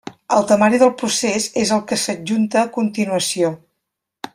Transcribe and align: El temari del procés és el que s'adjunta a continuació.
El 0.35 0.45
temari 0.51 0.79
del 0.83 0.93
procés 1.01 1.47
és 1.65 1.75
el 1.77 1.85
que 1.93 2.01
s'adjunta 2.07 2.63
a 2.67 2.73
continuació. 2.79 3.57